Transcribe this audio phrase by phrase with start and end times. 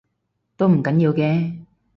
[0.57, 1.59] 都唔緊要嘅